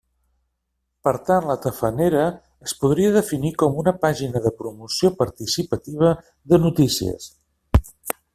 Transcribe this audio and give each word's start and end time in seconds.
Per 1.07 1.11
tant, 1.25 1.43
la 1.49 1.57
Tafanera 1.65 2.23
es 2.69 2.73
podria 2.85 3.11
definir 3.17 3.51
com 3.65 3.77
una 3.83 3.93
pàgina 4.07 4.43
de 4.47 4.53
promoció 4.63 5.13
participativa 5.21 6.15
de 6.55 6.61
notícies. 6.67 7.31